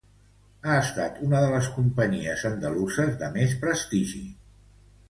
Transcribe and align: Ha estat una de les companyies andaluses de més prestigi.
Ha 0.69 0.77
estat 0.85 1.19
una 1.27 1.41
de 1.43 1.51
les 1.53 1.69
companyies 1.75 2.47
andaluses 2.53 3.17
de 3.23 3.31
més 3.39 3.57
prestigi. 3.67 4.27